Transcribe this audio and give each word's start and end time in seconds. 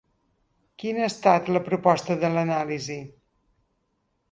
Quina 0.83 1.03
ha 1.03 1.09
estat 1.09 1.51
la 1.57 1.61
proposta 1.69 2.17
de 2.25 2.33
l’anàlisi? 2.39 2.99